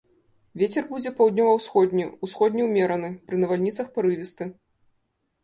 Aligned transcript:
Вецер 0.59 0.87
будзе 0.93 1.11
паўднёва-ўсходні, 1.19 2.07
усходні 2.29 2.65
ўмераны, 2.69 3.13
пры 3.29 3.35
навальніцах 3.45 3.93
парывісты. 4.01 4.51